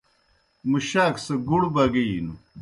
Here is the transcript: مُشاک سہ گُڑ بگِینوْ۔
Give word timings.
مُشاک 0.69 1.15
سہ 1.25 1.33
گُڑ 1.47 1.61
بگِینوْ۔ 1.73 2.35